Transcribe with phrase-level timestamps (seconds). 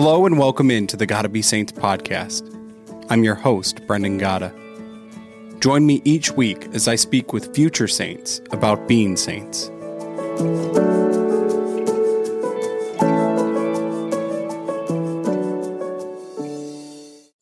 [0.00, 2.54] Hello and welcome into the Gotta Be Saints podcast.
[3.10, 4.54] I'm your host, Brendan Gotta.
[5.58, 9.66] Join me each week as I speak with future saints about being saints.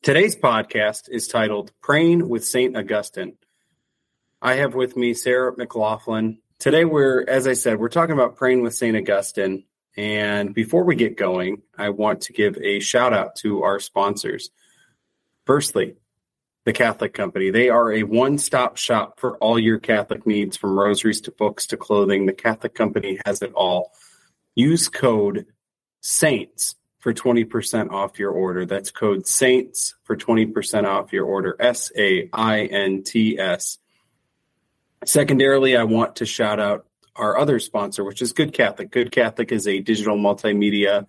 [0.02, 2.74] Today's podcast is titled Praying with St.
[2.74, 3.36] Augustine.
[4.40, 6.38] I have with me Sara McLaughlin.
[6.58, 8.96] Today, we're, as I said, we're talking about praying with St.
[8.96, 9.64] Augustine.
[9.96, 14.50] And before we get going, I want to give a shout out to our sponsors.
[15.46, 15.96] Firstly,
[16.66, 17.50] the Catholic Company.
[17.50, 21.66] They are a one stop shop for all your Catholic needs, from rosaries to books
[21.68, 22.26] to clothing.
[22.26, 23.92] The Catholic Company has it all.
[24.54, 25.46] Use code
[26.02, 28.66] SAINTS for 20% off your order.
[28.66, 31.56] That's code SAINTS for 20% off your order.
[31.60, 33.78] S A I N T S.
[35.04, 36.86] Secondarily, I want to shout out
[37.18, 38.90] our other sponsor, which is Good Catholic.
[38.90, 41.06] Good Catholic is a digital multimedia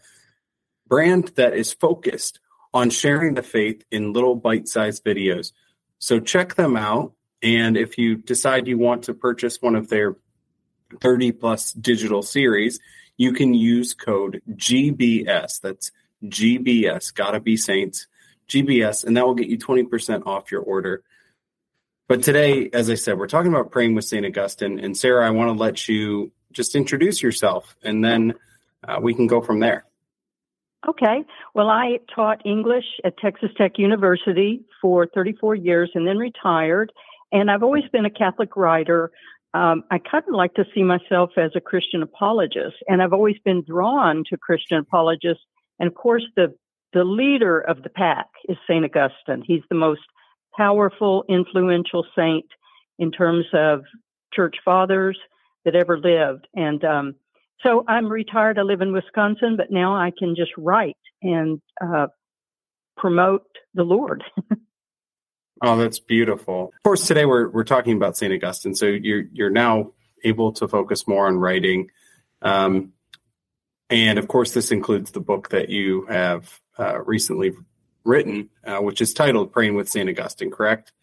[0.87, 2.39] brand that is focused
[2.73, 5.51] on sharing the faith in little bite sized videos.
[5.99, 7.13] So check them out.
[7.41, 10.15] And if you decide you want to purchase one of their
[11.01, 12.79] 30 plus digital series,
[13.17, 15.59] you can use code GBS.
[15.61, 15.91] That's
[16.23, 18.07] GBS, gotta be saints,
[18.47, 21.03] GBS, and that will get you 20% off your order.
[22.07, 24.25] But today, as I said, we're talking about praying with St.
[24.25, 24.79] Augustine.
[24.79, 28.33] And Sara, I want to let you just introduce yourself and then
[28.87, 29.85] uh, we can go from there.
[30.87, 31.25] Okay.
[31.53, 36.93] Well, I taught English at Texas Tech University for 34 years and then retired.
[37.31, 39.11] And I've always been a Catholic writer.
[39.53, 43.37] Um, I kind of like to see myself as a Christian apologist, and I've always
[43.43, 45.43] been drawn to Christian apologists.
[45.79, 46.53] And of course, the
[46.93, 49.43] the leader of the pack is Saint Augustine.
[49.45, 50.01] He's the most
[50.57, 52.45] powerful, influential saint
[52.99, 53.81] in terms of
[54.33, 55.17] church fathers
[55.63, 56.47] that ever lived.
[56.55, 57.15] And um,
[57.61, 58.59] so I'm retired.
[58.59, 62.07] I live in Wisconsin, but now I can just write and uh,
[62.97, 64.23] promote the Lord.
[65.61, 66.71] oh, that's beautiful.
[66.75, 69.93] Of course, today we're we're talking about Saint Augustine, so you're you're now
[70.23, 71.89] able to focus more on writing.
[72.41, 72.93] Um,
[73.89, 77.53] and of course, this includes the book that you have uh, recently
[78.07, 80.09] written, uh, which is titled Praying with St.
[80.09, 80.93] Augustine, correct?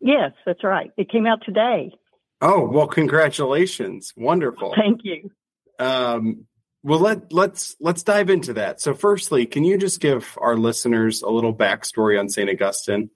[0.00, 0.90] Yes, that's right.
[0.96, 1.92] It came out today.
[2.40, 4.12] Oh, well, congratulations.
[4.16, 4.74] Wonderful.
[4.76, 5.30] Thank you.
[5.78, 6.46] Um,
[6.82, 8.80] well, let, let's let's dive into that.
[8.80, 13.10] So, firstly, can you just give our listeners a little backstory on Saint Augustine?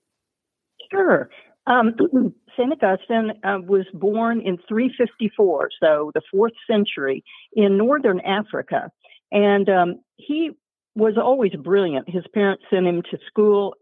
[0.91, 1.29] Sure.
[1.67, 1.95] Um,
[2.57, 7.23] Saint Augustine uh, was born in 354, so the fourth century,
[7.53, 8.91] in northern Africa,
[9.31, 10.53] and um, he
[10.99, 12.11] was always brilliant.
[12.11, 13.75] His parents sent him to school.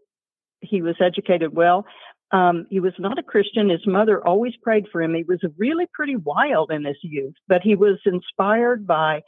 [0.61, 1.85] He was educated well.
[2.31, 3.69] Um, he was not a Christian.
[3.69, 5.13] His mother always prayed for him.
[5.13, 9.21] He was really pretty wild in his youth, but he was inspired by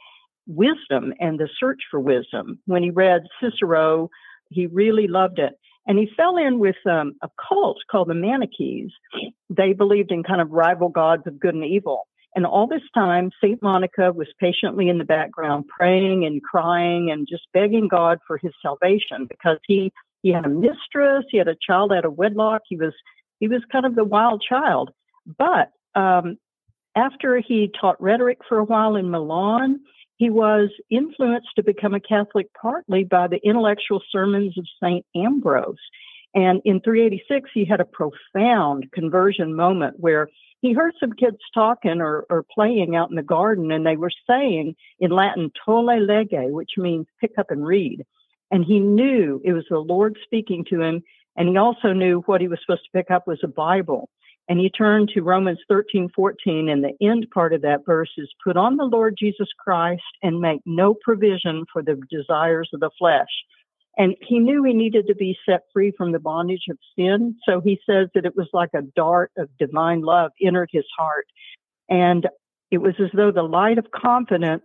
[0.46, 2.58] wisdom and the search for wisdom.
[2.66, 4.10] When he read Cicero,
[4.50, 5.54] he really loved it.
[5.86, 8.90] And he fell in with um, a cult called the Manichees.
[9.48, 12.06] They believed in kind of rival gods of good and evil.
[12.34, 13.60] And all this time, St.
[13.62, 18.52] Monica was patiently in the background, praying and crying and just begging God for his
[18.62, 19.92] salvation because he,
[20.22, 22.62] he had a mistress, he had a child out of wedlock.
[22.68, 22.94] He was,
[23.40, 24.90] he was kind of the wild child.
[25.38, 26.36] But, um,
[26.96, 29.80] after he taught rhetoric for a while in Milan,
[30.16, 35.04] he was influenced to become a Catholic partly by the intellectual sermons of St.
[35.16, 35.76] Ambrose.
[36.34, 40.28] And in 386, he had a profound conversion moment where
[40.60, 44.10] he heard some kids talking or, or playing out in the garden, and they were
[44.28, 48.04] saying in Latin, tolle lege, which means pick up and read.
[48.50, 51.02] And he knew it was the Lord speaking to him,
[51.36, 54.08] and he also knew what he was supposed to pick up was a Bible.
[54.48, 58.28] And he turned to Romans 13, 14, and the end part of that verse is
[58.44, 62.90] put on the Lord Jesus Christ and make no provision for the desires of the
[62.98, 63.28] flesh.
[64.00, 67.36] And he knew he needed to be set free from the bondage of sin.
[67.46, 71.26] So he says that it was like a dart of divine love entered his heart.
[71.90, 72.26] And
[72.70, 74.64] it was as though the light of confidence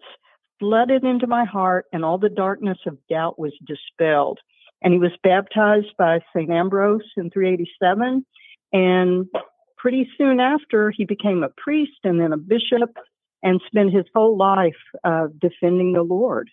[0.57, 4.39] flooded into my heart and all the darkness of doubt was dispelled.
[4.81, 6.49] And he was baptized by St.
[6.49, 8.25] Ambrose in 387.
[8.71, 9.25] And
[9.77, 12.95] pretty soon after, he became a priest and then a bishop
[13.43, 16.49] and spent his whole life uh, defending the Lord.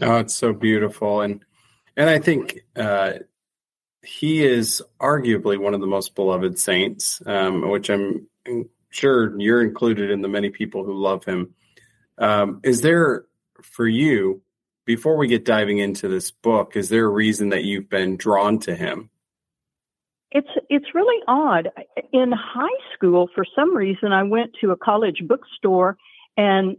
[0.00, 1.44] Oh, it's so beautiful, and
[1.96, 3.14] and I think uh,
[4.02, 8.26] he is arguably one of the most beloved saints, um, which I'm
[8.90, 11.54] sure you're included in the many people who love him.
[12.18, 13.24] Um, is there
[13.62, 14.42] for you
[14.84, 16.76] before we get diving into this book?
[16.76, 19.10] Is there a reason that you've been drawn to him?
[20.32, 21.70] It's it's really odd.
[22.12, 25.96] In high school, for some reason, I went to a college bookstore
[26.36, 26.76] and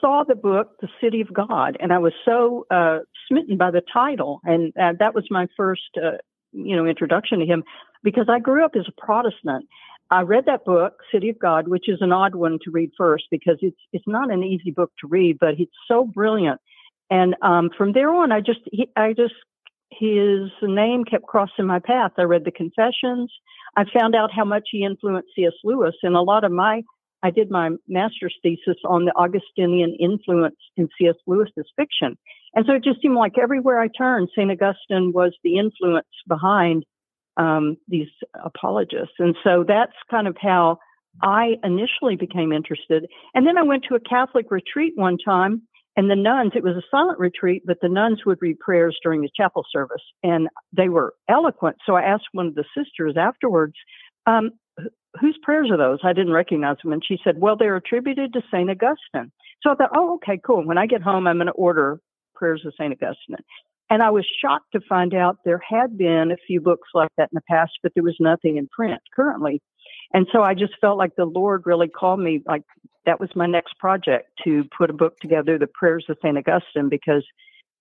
[0.00, 3.82] saw the book, The City of God, and I was so uh, smitten by the
[3.92, 6.18] title, and uh, that was my first, uh,
[6.52, 7.64] you know, introduction to him
[8.02, 9.66] because I grew up as a Protestant.
[10.10, 13.24] I read that book, City of God, which is an odd one to read first
[13.30, 16.60] because it's it's not an easy book to read, but it's so brilliant.
[17.10, 19.34] And um, from there on, I just he, I just
[19.90, 22.12] his name kept crossing my path.
[22.18, 23.32] I read the Confessions.
[23.76, 25.52] I found out how much he influenced C.S.
[25.64, 26.82] Lewis, and a lot of my
[27.24, 31.14] I did my master's thesis on the Augustinian influence in C.S.
[31.26, 32.18] Lewis's fiction.
[32.54, 34.50] And so it just seemed like everywhere I turned, St.
[34.50, 36.84] Augustine was the influence behind
[37.38, 38.08] um, these
[38.44, 39.14] apologists.
[39.18, 40.78] And so that's kind of how
[41.22, 43.06] I initially became interested.
[43.34, 45.62] And then I went to a Catholic retreat one time,
[45.96, 49.22] and the nuns, it was a silent retreat, but the nuns would read prayers during
[49.22, 51.76] the chapel service, and they were eloquent.
[51.86, 53.74] So I asked one of the sisters afterwards,
[54.26, 54.50] um,
[55.20, 55.98] whose prayers are those?
[56.02, 56.92] I didn't recognize them.
[56.92, 58.70] And she said, well, they're attributed to St.
[58.70, 59.32] Augustine.
[59.62, 60.64] So I thought, oh, okay, cool.
[60.66, 62.00] When I get home, I'm going to order
[62.34, 62.92] prayers of St.
[62.92, 63.36] Augustine.
[63.90, 67.30] And I was shocked to find out there had been a few books like that
[67.32, 69.60] in the past, but there was nothing in print currently.
[70.12, 72.62] And so I just felt like the Lord really called me, like
[73.04, 76.36] that was my next project to put a book together, The Prayers of St.
[76.36, 77.24] Augustine, because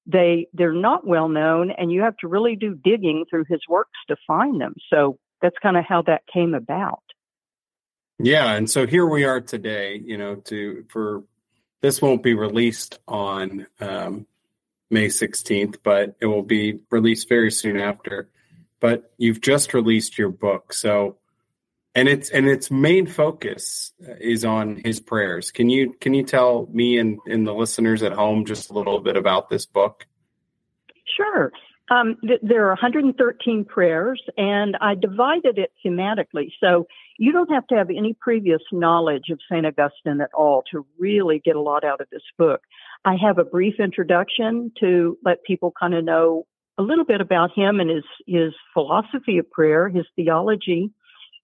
[0.05, 3.97] they they're not well known and you have to really do digging through his works
[4.09, 4.75] to find them.
[4.89, 7.03] So that's kind of how that came about.
[8.19, 10.01] Yeah, and so here we are today.
[10.03, 11.23] You know, to for
[11.81, 14.27] this won't be released on um,
[14.89, 18.29] May sixteenth, but it will be released very soon after.
[18.79, 21.17] But you've just released your book, so
[21.95, 25.51] and its and its main focus is on his prayers.
[25.51, 28.99] Can you can you tell me and, and the listeners at home just a little
[28.99, 30.05] bit about this book?
[31.05, 31.51] Sure.
[31.93, 36.51] Um, th- there are 113 prayers, and I divided it thematically.
[36.59, 36.87] So
[37.19, 39.65] you don't have to have any previous knowledge of St.
[39.65, 42.61] Augustine at all to really get a lot out of this book.
[43.05, 46.45] I have a brief introduction to let people kind of know
[46.79, 50.89] a little bit about him and his, his philosophy of prayer, his theology.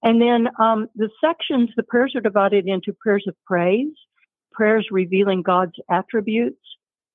[0.01, 3.93] And then um, the sections, the prayers are divided into prayers of praise,
[4.51, 6.61] prayers revealing God's attributes,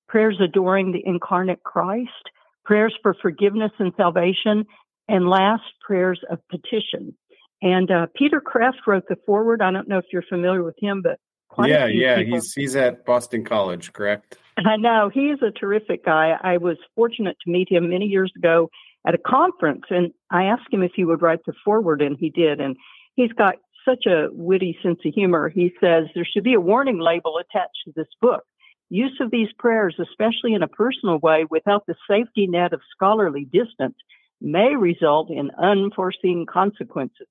[0.06, 2.30] prayers adoring the incarnate Christ,
[2.64, 4.64] prayers for forgiveness and salvation,
[5.08, 7.14] and last, prayers of petition.
[7.62, 9.62] And uh, Peter Kreeft wrote the foreword.
[9.62, 11.18] I don't know if you're familiar with him, but
[11.62, 12.34] yeah, yeah, people...
[12.34, 14.38] he's he's at Boston College, correct?
[14.58, 16.36] I know he's a terrific guy.
[16.42, 18.70] I was fortunate to meet him many years ago
[19.06, 22.30] at a conference, and I asked him if he would write the foreword, and he
[22.30, 22.60] did.
[22.60, 22.76] And
[23.14, 25.48] he's got such a witty sense of humor.
[25.48, 28.44] He says there should be a warning label attached to this book.
[28.90, 33.44] Use of these prayers, especially in a personal way, without the safety net of scholarly
[33.44, 33.96] distance,
[34.40, 37.28] may result in unforeseen consequences.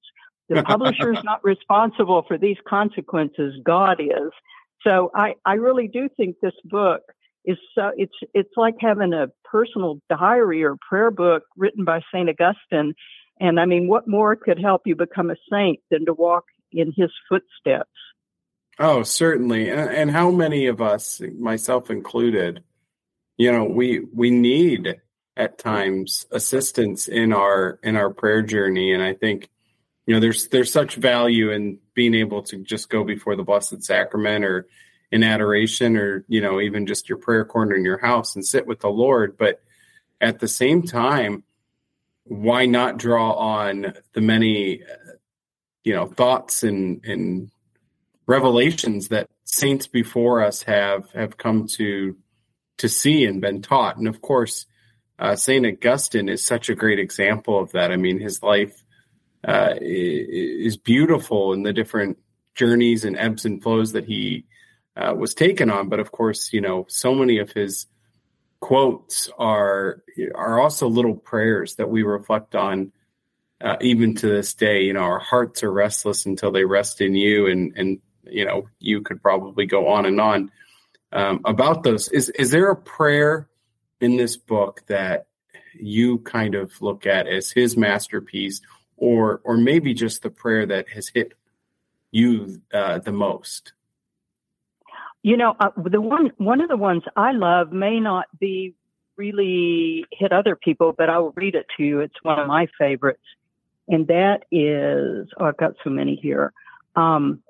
[0.50, 3.56] The publisher is not responsible for these consequences.
[3.64, 4.32] God is.
[4.86, 7.02] So I, I really do think this book
[7.46, 12.30] is so it's it's like having a personal diary or prayer book written by Saint
[12.30, 12.94] Augustine.
[13.40, 16.94] And I mean, what more could help you become a saint than to walk in
[16.96, 17.90] his footsteps?
[18.80, 19.70] Oh, certainly.
[19.70, 22.64] And how many of us, myself included,
[23.38, 25.02] you know, we we need
[25.36, 29.50] at times assistance in our in our prayer journey and I think
[30.06, 33.84] you know there's there's such value in being able to just go before the blessed
[33.84, 34.68] sacrament or
[35.12, 38.68] in adoration or you know even just your prayer corner in your house and sit
[38.68, 39.62] with the lord but
[40.22, 41.44] at the same time
[42.26, 44.82] why not draw on the many
[45.84, 47.50] you know thoughts and and
[48.26, 52.16] revelations that saints before us have have come to
[52.78, 54.66] to see and been taught and of course
[55.20, 58.84] uh, saint augustine is such a great example of that i mean his life
[59.46, 62.18] uh, is beautiful in the different
[62.56, 64.46] journeys and ebbs and flows that he
[64.96, 65.90] uh, was taken on.
[65.90, 67.88] But of course, you know, so many of his
[68.60, 70.04] quotes are
[70.36, 72.92] are also little prayers that we reflect on
[73.62, 74.84] uh, even to this day.
[74.84, 78.68] You know, our hearts are restless until they rest in you, and and you know,
[78.80, 80.52] you could probably go on and on
[81.12, 82.10] um, about those.
[82.10, 83.48] Is is there a prayer
[84.02, 85.28] in this book that
[85.74, 88.62] you kind of look at as his masterpiece
[88.98, 91.34] or or maybe just the prayer that has hit
[92.12, 93.74] you uh, the most?
[95.22, 98.74] You know, uh, the one one of the ones I love may not be
[99.16, 102.00] really hit other people, but I will read it to you.
[102.00, 103.24] It's one of my favorites,
[103.88, 106.52] and that is oh, I've got so many here.
[106.96, 107.43] Um,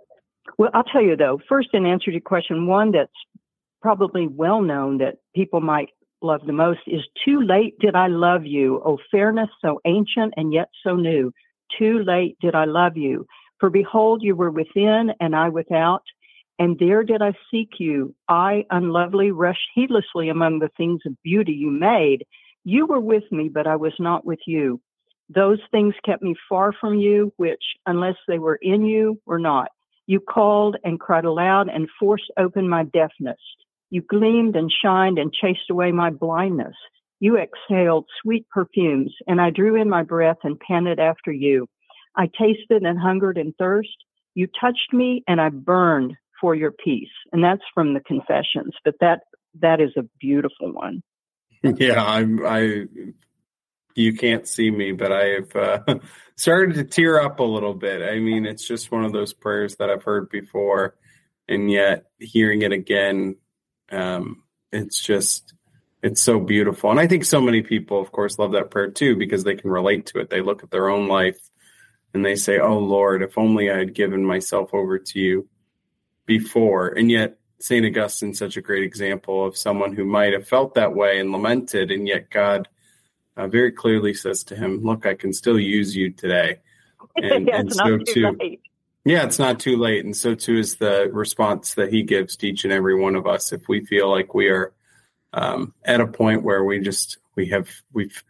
[0.58, 1.40] well, I'll tell you though.
[1.48, 3.12] First, in answer to question, one that's
[3.82, 5.90] probably well known that people might
[6.22, 10.54] love the most is Too Late Did I Love You, O fairness so ancient and
[10.54, 11.34] yet so new.
[11.78, 13.26] Too late did I love you.
[13.60, 16.04] For behold, you were within and I without,
[16.60, 18.16] And there did I seek you.
[18.28, 22.26] I, unlovely, rushed heedlessly among the things of beauty you made.
[22.64, 24.80] You were with me, but I was not with you.
[25.30, 29.70] Those things kept me far from you, which, unless they were in you, were not.
[30.08, 33.40] You called and cried aloud and forced open my deafness.
[33.90, 36.76] You gleamed and shined and chased away my blindness.
[37.20, 41.68] You exhaled sweet perfumes, and I drew in my breath and panted after you.
[42.18, 43.96] I tasted and hungered and thirst.
[44.36, 47.08] You touched me, and I burned for your peace.
[47.32, 49.22] And that's from the Confessions, but that
[49.62, 51.02] that is a beautiful one.
[51.78, 52.46] Yeah, I'm.
[52.46, 52.88] I
[53.96, 55.80] you can't see me, but I've uh,
[56.36, 58.02] started to tear up a little bit.
[58.02, 60.96] I mean, it's just one of those prayers that I've heard before,
[61.48, 63.36] and yet hearing it again,
[63.92, 65.54] um, it's just
[66.02, 66.92] it's so beautiful.
[66.92, 69.70] And I think so many people, of course, love that prayer too because they can
[69.70, 70.30] relate to it.
[70.30, 71.40] They look at their own life
[72.14, 75.48] and they say, "Oh Lord, if only I had given myself over to you
[76.26, 77.86] before." And yet, St.
[77.86, 81.92] Augustine's such a great example of someone who might have felt that way and lamented,
[81.92, 82.68] and yet God
[83.38, 86.60] uh, very clearly says to him, "Look, I can still use you today."
[87.16, 88.58] And, yeah, and so too, too
[89.06, 92.48] yeah, it's not too late, and so too is the response that He gives to
[92.48, 94.74] each and every one of us if we feel like we are
[95.34, 98.24] um, at a point where we just we have we've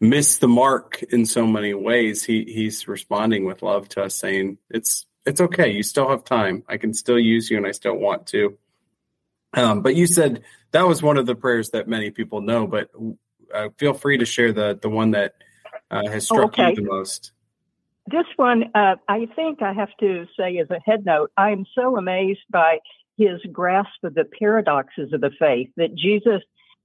[0.00, 2.24] missed the mark in so many ways.
[2.24, 5.70] He he's responding with love to us, saying it's it's okay.
[5.70, 6.64] You still have time.
[6.68, 8.58] I can still use you, and I still want to.
[9.54, 12.66] Um, but you said that was one of the prayers that many people know.
[12.66, 12.90] But
[13.54, 15.34] uh, feel free to share the the one that
[15.90, 16.70] uh, has struck okay.
[16.70, 17.32] you the most.
[18.06, 21.64] This one, uh, I think I have to say as a head note, I am
[21.74, 22.78] so amazed by
[23.16, 26.42] his grasp of the paradoxes of the faith that Jesus,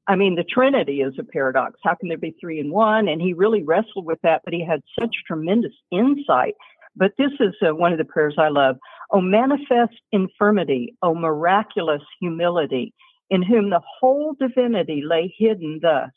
[0.07, 1.79] I mean, the Trinity is a paradox.
[1.83, 3.07] How can there be three in one?
[3.07, 6.53] And he really wrestled with that, but he had such tremendous insight.
[6.95, 8.77] But this is uh, one of the prayers I love.
[9.11, 12.93] O manifest infirmity, O miraculous humility,
[13.29, 16.11] in whom the whole divinity lay hidden thus.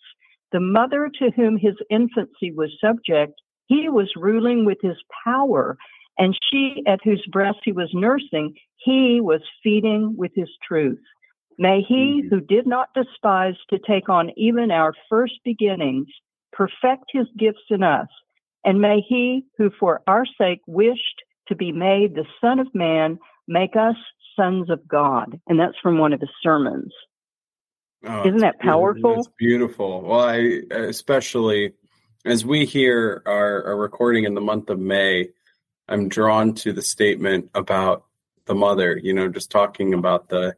[0.52, 3.35] The mother to whom his infancy was subject,
[3.66, 5.76] he was ruling with his power
[6.21, 11.00] and she at whose breast he was nursing, he was feeding with his truth.
[11.59, 12.28] May he mm-hmm.
[12.28, 16.09] who did not despise to take on even our first beginnings
[16.52, 18.09] perfect his gifts in us.
[18.64, 23.19] And may he who for our sake wished to be made the Son of Man
[23.49, 23.97] make us
[24.37, 25.40] sons of God.
[25.49, 26.92] And that's from one of his sermons.
[28.04, 29.19] Oh, Isn't that powerful?
[29.19, 30.02] It's beautiful.
[30.02, 31.75] Well, I especially
[32.25, 35.28] as we hear our, our recording in the month of May,
[35.88, 38.04] I'm drawn to the statement about
[38.47, 40.57] the mother, you know, just talking about the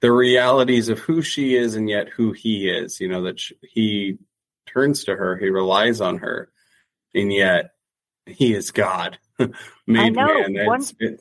[0.00, 3.54] the realities of who she is and yet who he is, you know, that she,
[3.62, 4.18] he
[4.66, 6.50] turns to her, he relies on her,
[7.14, 7.70] and yet
[8.26, 9.18] he is God
[9.86, 10.66] made man.
[10.66, 11.20] One, it,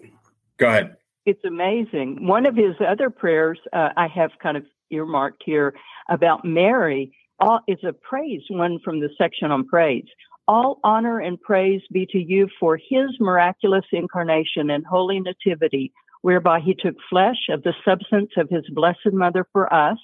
[0.57, 0.97] go ahead.
[1.25, 2.25] It's amazing.
[2.25, 5.73] One of his other prayers uh, I have kind of earmarked here
[6.09, 10.05] about Mary all, is a praise one from the section on praise.
[10.47, 16.59] All honor and praise be to you for his miraculous incarnation and holy nativity, whereby
[16.59, 19.97] he took flesh of the substance of his blessed mother for us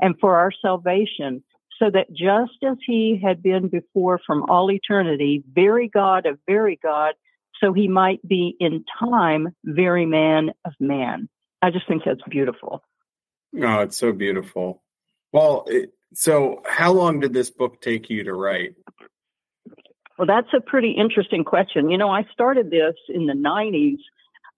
[0.00, 1.42] and for our salvation,
[1.78, 6.78] so that just as he had been before from all eternity, very God of very
[6.82, 7.14] God,
[7.60, 11.28] so he might be in time very man of man.
[11.62, 12.82] I just think that's beautiful.
[13.54, 14.82] Oh, it's so beautiful.
[15.32, 18.74] Well, it, so how long did this book take you to write?
[20.18, 21.90] Well, that's a pretty interesting question.
[21.90, 23.98] You know, I started this in the 90s,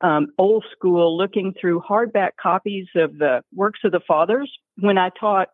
[0.00, 5.10] um, old school, looking through hardback copies of the works of the fathers when I
[5.18, 5.48] taught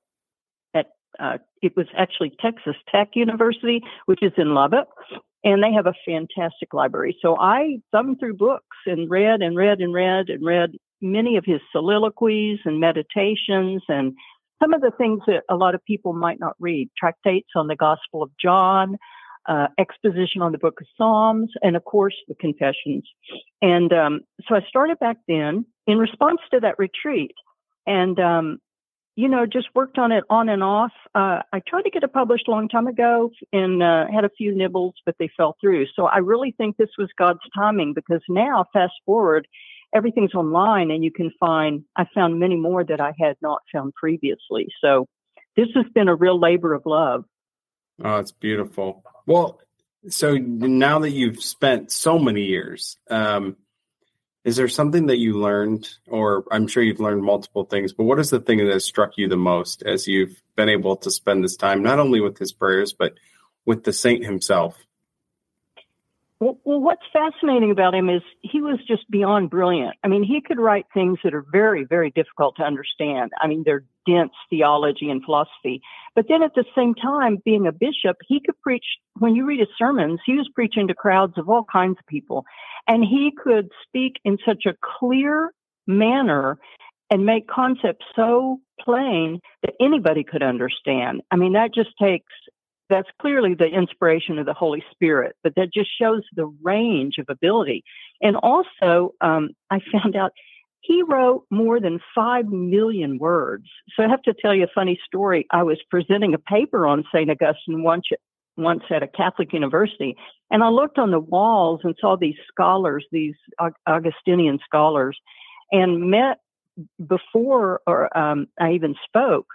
[0.75, 0.87] at,
[1.19, 4.89] uh, it was actually Texas Tech University, which is in Lubbock,
[5.43, 7.17] and they have a fantastic library.
[7.23, 10.73] So I thumbed through books and read and read and read and read
[11.05, 14.15] many of his soliloquies and meditations and
[14.63, 17.77] some of the things that a lot of people might not read tractates on the
[17.77, 18.97] Gospel of John,
[19.47, 23.05] uh, exposition on the book of Psalms, and of course the confessions.
[23.61, 27.33] And um, so I started back then in response to that retreat,
[27.87, 28.59] and um,
[29.17, 30.93] you know just worked on it on and off.
[31.15, 34.31] Uh, I tried to get it published a long time ago, and uh, had a
[34.31, 35.87] few nibbles, but they fell through.
[35.95, 39.47] So I really think this was God's timing because now, fast forward.
[39.95, 41.85] Everything's online, and you can find.
[41.97, 44.69] I found many more that I had not found previously.
[44.81, 45.07] So,
[45.57, 47.25] this has been a real labor of love.
[48.03, 49.05] Oh, it's beautiful.
[49.27, 49.61] Well,
[50.09, 53.57] so now that you've spent so many years, um,
[54.45, 58.19] is there something that you learned, or I'm sure you've learned multiple things, but what
[58.19, 61.43] is the thing that has struck you the most as you've been able to spend
[61.43, 63.15] this time, not only with his prayers, but
[63.65, 64.77] with the saint himself?
[66.45, 69.97] Well, what's fascinating about him is he was just beyond brilliant.
[70.05, 73.33] I mean, he could write things that are very, very difficult to understand.
[73.41, 75.81] I mean, they're dense theology and philosophy.
[76.15, 78.85] But then at the same time, being a bishop, he could preach,
[79.19, 82.45] when you read his sermons, he was preaching to crowds of all kinds of people.
[82.87, 85.51] And he could speak in such a clear
[85.87, 86.59] manner
[87.11, 91.23] and make concepts so plain that anybody could understand.
[91.31, 92.33] I mean, that just takes
[92.91, 97.27] that's clearly the inspiration of the Holy Spirit, but that just shows the range of
[97.29, 97.85] ability.
[98.21, 100.33] And also, um, I found out
[100.81, 103.67] he wrote more than 5 million words.
[103.97, 105.47] So I have to tell you a funny story.
[105.51, 107.31] I was presenting a paper on St.
[107.31, 108.05] Augustine once,
[108.59, 110.15] once at a Catholic university,
[110.51, 113.35] and I looked on the walls and saw these scholars, these
[113.87, 115.19] Augustinian scholars,
[115.73, 116.41] and met
[117.07, 119.47] before or um, I even spoke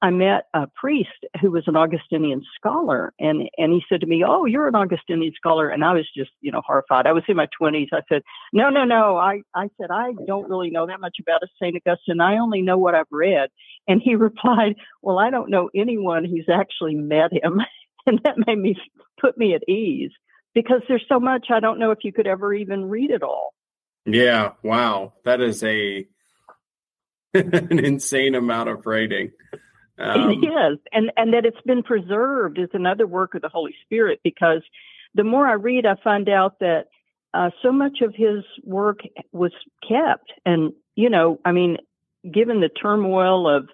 [0.00, 1.08] I met a priest
[1.40, 5.32] who was an Augustinian scholar, and and he said to me, "Oh, you're an Augustinian
[5.34, 7.06] scholar," and I was just you know horrified.
[7.06, 7.88] I was in my twenties.
[7.92, 8.22] I said,
[8.52, 12.20] "No, no, no." I I said I don't really know that much about Saint Augustine.
[12.20, 13.50] I only know what I've read.
[13.86, 17.60] And he replied, "Well, I don't know anyone who's actually met him,"
[18.06, 18.76] and that made me
[19.20, 20.12] put me at ease
[20.54, 23.54] because there's so much I don't know if you could ever even read it all.
[24.06, 26.06] Yeah, wow, that is a
[27.34, 29.32] an insane amount of writing.
[29.98, 33.74] Um, it is, and and that it's been preserved is another work of the Holy
[33.84, 34.20] Spirit.
[34.22, 34.62] Because
[35.14, 36.84] the more I read, I find out that
[37.34, 39.00] uh, so much of his work
[39.32, 39.52] was
[39.86, 41.78] kept, and you know, I mean,
[42.32, 43.68] given the turmoil of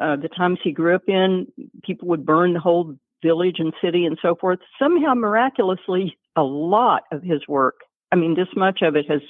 [0.00, 1.46] uh, the times he grew up in,
[1.84, 4.60] people would burn the whole village and city and so forth.
[4.78, 7.80] Somehow, miraculously, a lot of his work,
[8.12, 9.20] I mean, this much of it has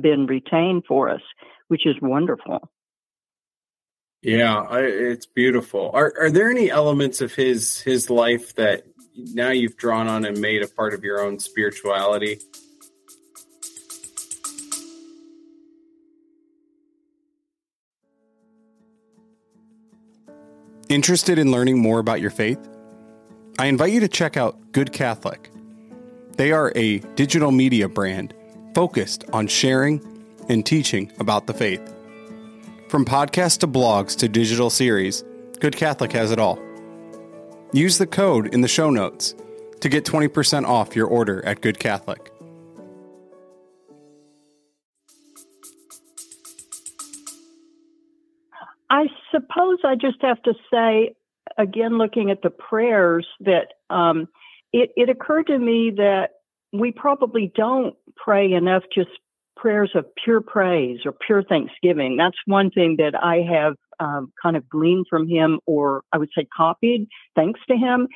[0.00, 1.22] been retained for us,
[1.68, 2.70] which is wonderful.
[4.22, 5.90] Yeah, I, it's beautiful.
[5.92, 10.40] Are are there any elements of his his life that now you've drawn on and
[10.40, 12.40] made a part of your own spirituality?
[20.88, 22.58] Interested in learning more about your faith?
[23.58, 25.50] I invite you to check out Good Catholic.
[26.36, 28.34] They are a digital media brand
[28.74, 30.00] focused on sharing
[30.48, 31.95] and teaching about the faith.
[32.88, 35.24] From podcasts to blogs to digital series,
[35.58, 36.56] Good Catholic has it all.
[37.72, 39.34] Use the code in the show notes
[39.80, 42.32] to get 20% off your order at Good Catholic.
[48.88, 51.16] I suppose I just have to say,
[51.58, 54.28] again, looking at the prayers, that um,
[54.72, 56.28] it, it occurred to me that
[56.72, 59.10] we probably don't pray enough just
[59.56, 62.16] prayers of pure praise or pure thanksgiving.
[62.16, 66.30] That's one thing that I have um, kind of gleaned from him, or I would
[66.36, 68.08] say copied, thanks to him.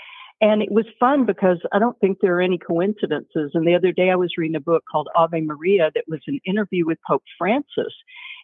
[0.43, 3.51] And it was fun because I don't think there are any coincidences.
[3.53, 6.41] And the other day I was reading a book called Ave Maria that was an
[6.47, 7.93] interview with Pope Francis.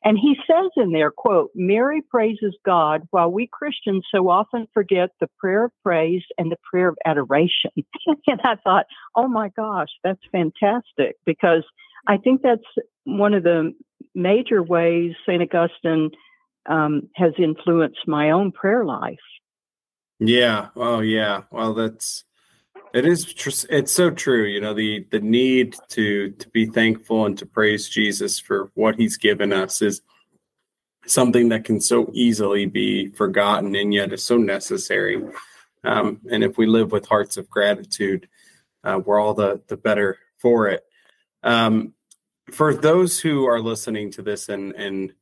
[0.05, 5.09] And he says in there, quote, Mary praises God while we Christians so often forget
[5.21, 7.71] the prayer of praise and the prayer of adoration.
[8.27, 11.65] and I thought, oh my gosh, that's fantastic because
[12.07, 12.65] I think that's
[13.05, 13.75] one of the
[14.15, 15.43] major ways St.
[15.43, 16.11] Augustine
[16.69, 19.19] um, has influenced my own prayer life.
[20.19, 20.69] Yeah.
[20.75, 21.43] Oh, yeah.
[21.51, 22.25] Well, that's
[22.95, 23.25] it is.
[23.35, 24.45] Tr- it's so true.
[24.45, 28.97] You know the the need to to be thankful and to praise Jesus for what
[28.97, 30.01] He's given us is
[31.07, 35.23] something that can so easily be forgotten and yet is so necessary.
[35.85, 38.29] Um, and if we live with hearts of gratitude,
[38.83, 40.83] uh, we're all the the better for it.
[41.43, 41.93] Um,
[42.51, 45.13] for those who are listening to this and and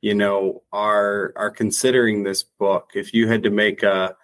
[0.00, 4.14] you know are are considering this book if you had to make a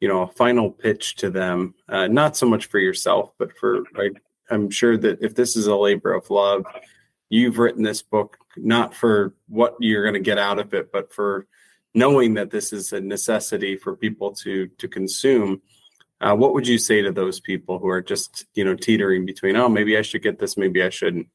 [0.00, 3.84] you know a final pitch to them uh, not so much for yourself but for
[3.96, 4.10] I,
[4.50, 6.64] i'm sure that if this is a labor of love
[7.28, 11.12] you've written this book not for what you're going to get out of it but
[11.12, 11.46] for
[11.94, 15.62] knowing that this is a necessity for people to to consume
[16.22, 19.54] uh, what would you say to those people who are just you know teetering between
[19.56, 21.28] oh maybe i should get this maybe i shouldn't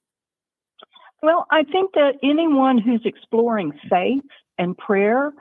[1.26, 4.24] well, I think that anyone who's exploring faith
[4.58, 5.34] and prayer,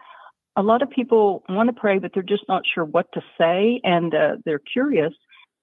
[0.56, 3.80] a lot of people want to pray, but they're just not sure what to say
[3.84, 5.12] and uh, they're curious.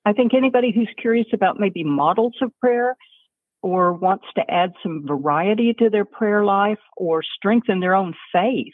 [0.06, 2.96] I think anybody who's curious about maybe models of prayer
[3.64, 8.74] or wants to add some variety to their prayer life or strengthen their own faith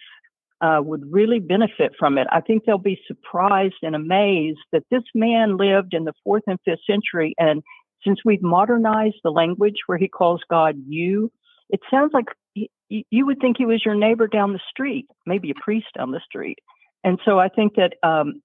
[0.62, 2.28] uh, would really benefit from it.
[2.32, 6.58] I think they'll be surprised and amazed that this man lived in the fourth and
[6.66, 7.62] fifth century and
[8.08, 11.30] since we've modernized the language where he calls God you,
[11.70, 15.52] it sounds like he, you would think he was your neighbor down the street, maybe
[15.52, 16.60] a priest down the street.
[17.04, 18.42] And so I think that um,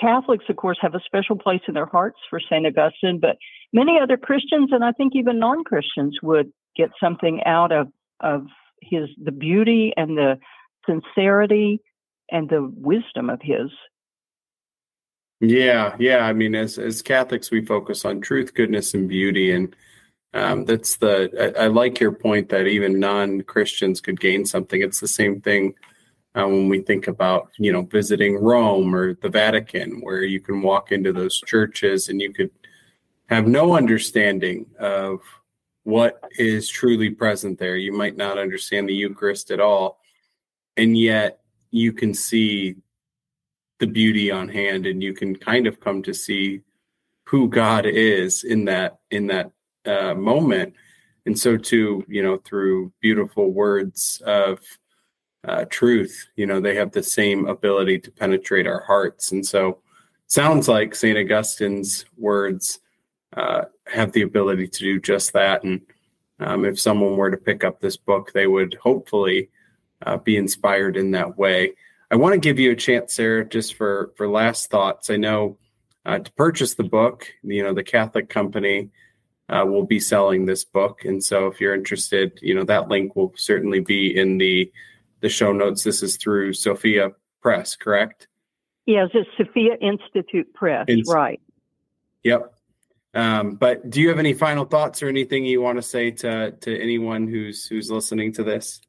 [0.00, 2.66] Catholics, of course, have a special place in their hearts for St.
[2.66, 3.36] Augustine, but
[3.72, 7.88] many other Christians, and I think even non Christians, would get something out of
[8.20, 8.46] of
[8.82, 10.38] his the beauty and the
[10.86, 11.80] sincerity
[12.30, 13.70] and the wisdom of his.
[15.40, 16.18] Yeah, yeah.
[16.18, 19.74] I mean, as as Catholics, we focus on truth, goodness, and beauty, and
[20.32, 21.54] um, that's the.
[21.58, 24.80] I, I, like your point that even non Christians could gain something.
[24.80, 25.74] It's the same thing
[26.34, 30.62] uh, when we think about you know visiting Rome or the Vatican, where you can
[30.62, 32.50] walk into those churches and you could
[33.26, 35.20] have no understanding of
[35.82, 37.76] what is truly present there.
[37.76, 39.98] You might not understand the Eucharist at all,
[40.76, 42.76] and yet you can see
[43.78, 46.60] the beauty on hand, and you can kind of come to see
[47.24, 49.50] who God is in that in that
[49.86, 50.74] uh, moment.
[51.26, 54.60] And so, too, you know, through beautiful words of
[55.46, 59.32] uh, truth, you know, they have the same ability to penetrate our hearts.
[59.32, 59.80] And so,
[60.26, 61.18] sounds like St.
[61.18, 62.80] Augustine's words
[63.36, 65.64] uh, have the ability to do just that.
[65.64, 65.80] And
[66.40, 69.50] um, if someone were to pick up this book, they would hopefully
[70.04, 71.72] uh, be inspired in that way.
[72.14, 75.10] I want to give you a chance, Sara, just for for last thoughts.
[75.10, 75.58] I know
[76.06, 78.90] uh, to purchase the book, you know, the Catholic company
[79.48, 83.16] uh, will be selling this book, and so if you're interested, you know, that link
[83.16, 84.70] will certainly be in the
[85.22, 85.82] the show notes.
[85.82, 87.10] This is through Sophia
[87.42, 88.28] Press, correct?
[88.86, 91.40] Yes, it's Sophia Institute Press, right?
[92.22, 92.54] Yep.
[93.14, 96.52] Um, but do you have any final thoughts or anything you want to say to
[96.52, 98.80] to anyone who's who's listening to this?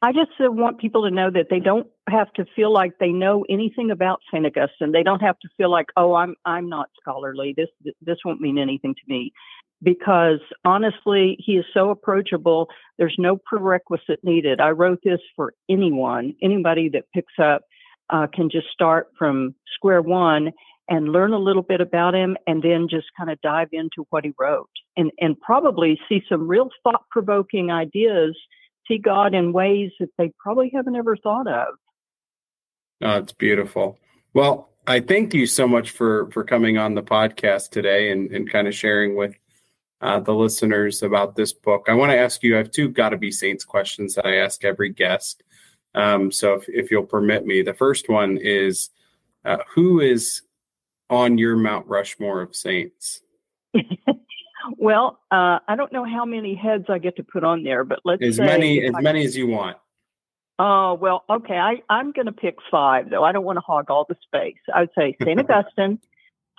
[0.00, 3.08] I just uh, want people to know that they don't have to feel like they
[3.10, 4.92] know anything about Saint Augustine.
[4.92, 7.54] They don't have to feel like, oh, I'm I'm not scholarly.
[7.56, 7.68] This
[8.00, 9.32] this won't mean anything to me,
[9.82, 12.68] because honestly, he is so approachable.
[12.96, 14.60] There's no prerequisite needed.
[14.60, 17.62] I wrote this for anyone, anybody that picks up
[18.10, 20.52] uh, can just start from square one
[20.88, 24.24] and learn a little bit about him and then just kind of dive into what
[24.24, 28.36] he wrote and, and probably see some real thought provoking ideas,
[28.88, 31.74] see God in ways that they probably haven't ever thought of.
[33.02, 33.98] Oh, it's beautiful.
[34.34, 38.50] Well, I thank you so much for for coming on the podcast today and, and
[38.50, 39.34] kind of sharing with
[40.00, 41.86] uh, the listeners about this book.
[41.88, 44.64] I want to ask you, I have two Gotta Be Saints questions that I ask
[44.64, 45.42] every guest.
[45.94, 48.90] Um, so if, if you'll permit me, the first one is
[49.44, 50.42] uh, who is
[51.10, 53.20] on your Mount Rushmore of saints?
[54.76, 58.00] well, uh, I don't know how many heads I get to put on there, but
[58.04, 59.76] let's as many as I, many as you want.
[60.58, 61.56] Oh well, okay.
[61.56, 63.24] I I'm going to pick five though.
[63.24, 64.58] I don't want to hog all the space.
[64.74, 65.98] I would say Saint Augustine,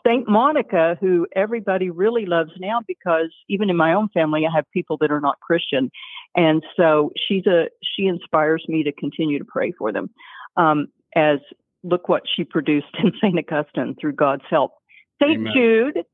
[0.05, 4.65] Saint Monica, who everybody really loves now because even in my own family, I have
[4.71, 5.91] people that are not Christian,
[6.35, 10.09] and so she's a she inspires me to continue to pray for them.
[10.55, 11.39] Um, as
[11.83, 13.37] look what she produced in St.
[13.37, 14.73] Augustine through God's help.
[15.21, 15.47] St.
[15.53, 16.05] Jude,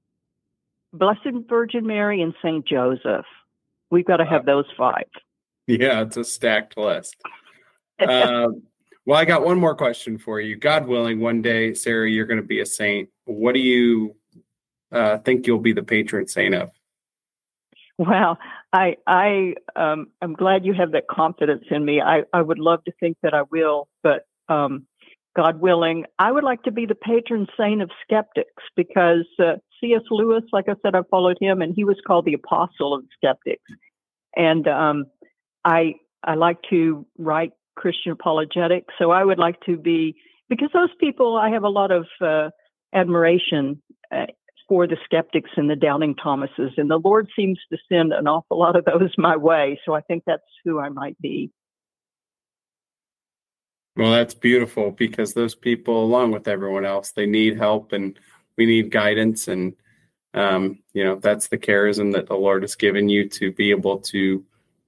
[0.97, 2.65] Blessed Virgin Mary, and St.
[2.65, 3.25] Joseph.
[3.91, 5.05] We've got to have those five.
[5.67, 7.15] Yeah, it's a stacked list.
[7.99, 8.63] um,
[9.05, 10.55] well, I got one more question for you.
[10.55, 13.09] God willing, one day, Sara, you're going to be a saint.
[13.25, 14.15] What do you
[14.91, 16.71] uh, think you'll be the patron saint of?
[17.97, 18.37] Well,
[18.73, 22.01] I I um, I'm glad you have that confidence in me.
[22.01, 24.85] I I would love to think that I will, but um,
[25.35, 30.01] God willing, I would like to be the patron saint of skeptics because uh, C.S.
[30.09, 33.63] Lewis, like I said, I followed him, and he was called the apostle of skeptics.
[34.35, 35.05] And um,
[35.63, 40.15] I I like to write Christian apologetics, so I would like to be
[40.49, 42.49] because those people I have a lot of uh,
[42.93, 43.81] admiration
[44.13, 44.27] uh,
[44.67, 48.59] for the skeptics and the doubting Thomases, and the Lord seems to send an awful
[48.59, 49.79] lot of those my way.
[49.85, 51.51] So I think that's who I might be.
[53.97, 58.19] Well, that's beautiful because those people, along with everyone else, they need help and
[58.57, 59.47] we need guidance.
[59.47, 59.73] And,
[60.33, 63.99] um, you know, that's the charism that the Lord has given you to be able
[63.99, 64.43] to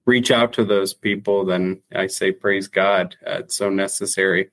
[0.06, 1.46] reach out to those people.
[1.46, 3.16] Then I say, praise God.
[3.26, 4.50] Uh, it's so necessary.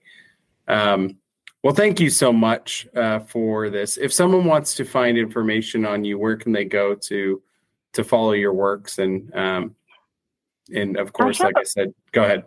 [0.68, 1.18] Um,
[1.64, 3.96] well, thank you so much uh, for this.
[3.96, 7.42] If someone wants to find information on you, where can they go to
[7.94, 8.98] to follow your works?
[8.98, 9.74] And um,
[10.72, 12.44] and of course, like I said, go ahead.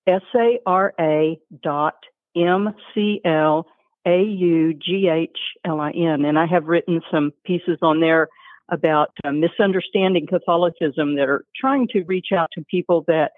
[0.07, 1.95] s a r a dot
[2.35, 3.65] m c l
[4.05, 8.27] a u g h l i n, and I have written some pieces on there
[8.69, 13.31] about uh, misunderstanding Catholicism that are trying to reach out to people that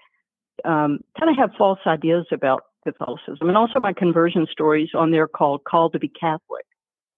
[0.64, 5.28] um, kind of have false ideas about Catholicism, and also my conversion stories on there
[5.28, 6.64] called "Called to Be Catholic,"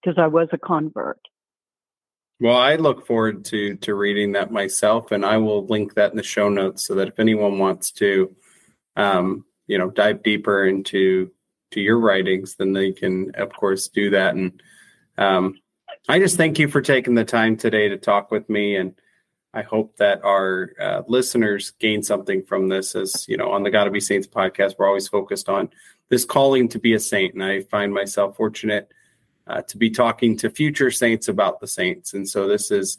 [0.02, 1.18] because I was a convert.
[2.40, 6.16] Well, I look forward to to reading that myself, and I will link that in
[6.16, 8.34] the show notes so that if anyone wants to,
[8.96, 11.30] um, you know, dive deeper into
[11.70, 14.34] to your writings, then they can, of course, do that.
[14.34, 14.62] And
[15.16, 15.54] um,
[16.08, 18.94] I just thank you for taking the time today to talk with me, and
[19.54, 22.94] I hope that our uh, listeners gain something from this.
[22.94, 25.70] As you know, on the Gotta Be Saints podcast, we're always focused on
[26.08, 28.90] this calling to be a saint, and I find myself fortunate
[29.46, 32.98] uh, to be talking to future saints about the saints, and so this is.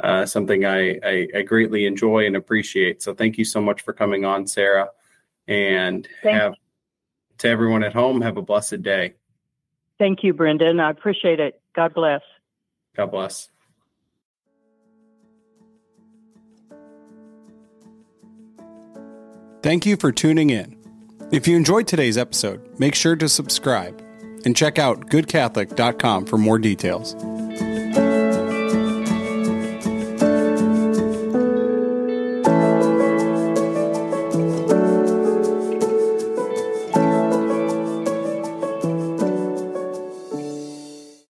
[0.00, 3.02] Uh, something I, I, I, greatly enjoy and appreciate.
[3.02, 4.88] So thank you so much for coming on, Sara,
[5.46, 6.54] and Thank have
[7.38, 9.14] to everyone at home, have a blessed day.
[9.98, 10.80] Thank you, Brendan.
[10.80, 11.60] I appreciate it.
[11.76, 12.22] God bless.
[12.96, 13.51] God bless.
[19.62, 20.76] Thank you for tuning in.
[21.30, 24.02] If you enjoyed today's episode, make sure to subscribe
[24.44, 27.14] and check out goodcatholic.com for more details.